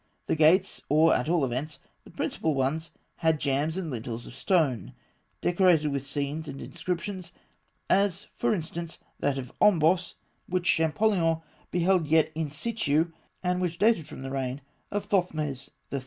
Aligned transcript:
The 0.25 0.35
gates, 0.35 0.81
or 0.89 1.13
at 1.13 1.29
all 1.29 1.45
events 1.45 1.77
the 2.05 2.09
principal 2.09 2.55
ones, 2.55 2.89
had 3.17 3.39
jambs 3.39 3.77
and 3.77 3.91
lintels 3.91 4.25
of 4.25 4.33
stone, 4.33 4.93
decorated 5.41 5.89
with 5.89 6.07
scenes 6.07 6.47
and 6.47 6.59
inscriptions; 6.59 7.31
as, 7.87 8.25
for 8.35 8.51
instance, 8.55 8.97
that 9.19 9.37
of 9.37 9.53
Ombos, 9.61 10.15
which 10.47 10.65
Champollion 10.65 11.41
beheld 11.69 12.07
yet 12.07 12.31
in 12.33 12.49
situ, 12.49 13.11
and 13.43 13.61
which 13.61 13.77
dated 13.77 14.07
from 14.07 14.23
the 14.23 14.31
reign 14.31 14.61
of 14.89 15.05
Thothmes 15.07 15.69
III. 15.93 15.99